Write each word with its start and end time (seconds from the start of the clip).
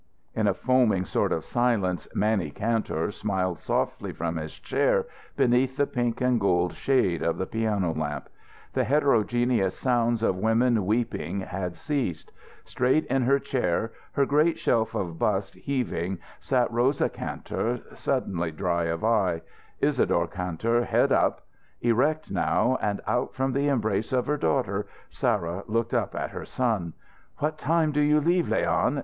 In 0.33 0.47
a 0.47 0.53
foaming 0.55 1.05
sort 1.05 1.31
of 1.31 1.45
silence, 1.45 2.07
Mannie 2.15 2.49
Kantor 2.49 3.11
smiled 3.11 3.59
softly 3.59 4.11
from 4.11 4.37
his 4.37 4.53
chair 4.59 5.05
beneath 5.37 5.77
the 5.77 5.85
pink 5.85 6.21
and 6.21 6.39
gold 6.39 6.73
shade 6.73 7.21
of 7.21 7.37
the 7.37 7.45
piano 7.45 7.93
lamp. 7.93 8.27
The 8.73 8.83
heterogeneous 8.83 9.77
sounds 9.77 10.23
of 10.23 10.37
women 10.39 10.87
weeping 10.87 11.41
had 11.41 11.75
ceased. 11.75 12.31
Straight 12.65 13.05
in 13.11 13.21
her 13.25 13.37
chair, 13.37 13.91
her 14.13 14.25
great 14.25 14.57
shelf 14.57 14.95
of 14.95 15.19
bust 15.19 15.53
heaving, 15.53 16.17
sat 16.39 16.71
Rosa 16.71 17.07
Kantor, 17.07 17.81
suddenly 17.93 18.49
dry 18.51 18.85
of 18.85 19.03
eye; 19.03 19.43
Isadore 19.81 20.25
Kantor 20.29 20.83
head 20.83 21.11
up. 21.11 21.45
Erect 21.81 22.31
now, 22.31 22.75
and 22.81 23.01
out 23.05 23.35
from 23.35 23.53
the 23.53 23.67
embrace 23.67 24.11
of 24.11 24.25
her 24.25 24.37
daughter, 24.37 24.87
Sarah 25.11 25.63
looked 25.67 25.93
up 25.93 26.15
at 26.15 26.31
her 26.31 26.45
son. 26.47 26.93
"What 27.37 27.59
time 27.59 27.91
do 27.91 28.01
you 28.01 28.19
leave, 28.19 28.49
Leon?" 28.49 28.97